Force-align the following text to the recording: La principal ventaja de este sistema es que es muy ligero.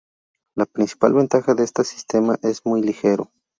La 0.55 0.65
principal 0.65 1.13
ventaja 1.13 1.53
de 1.53 1.63
este 1.63 1.83
sistema 1.83 2.33
es 2.33 2.39
que 2.41 2.49
es 2.49 2.65
muy 2.65 2.81
ligero. 2.81 3.29